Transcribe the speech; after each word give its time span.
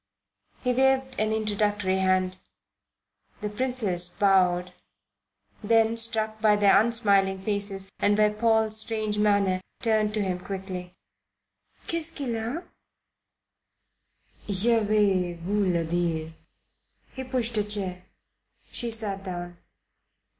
He 0.63 0.73
waved 0.73 1.19
an 1.19 1.31
introductory 1.31 1.99
hand. 1.99 2.39
The 3.41 3.49
Princess: 3.49 4.09
bowed; 4.09 4.73
then, 5.63 5.95
struck 5.95 6.41
by 6.41 6.55
their 6.55 6.81
unsmiling 6.81 7.43
faces 7.43 7.87
and 7.99 8.17
by 8.17 8.29
Paul's 8.29 8.77
strange 8.79 9.19
manner, 9.19 9.61
turned 9.79 10.15
to 10.15 10.23
him 10.23 10.39
quickly. 10.39 10.95
"'Qu'est 11.87 12.01
ce 12.01 12.09
qu'il 12.15 12.31
y 12.33 12.37
a?" 12.37 12.63
"Je 14.51 14.79
vais 14.79 15.33
vous 15.33 15.71
le 15.71 15.85
dire." 15.85 16.33
He 17.13 17.23
pushed 17.23 17.55
a 17.59 17.63
chair. 17.63 18.03
She 18.71 18.89
sat 18.89 19.23
down. 19.23 19.59